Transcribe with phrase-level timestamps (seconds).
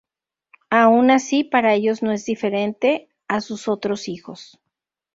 [0.71, 4.59] Aun así, para ellos no es diferente a sus otros hijos.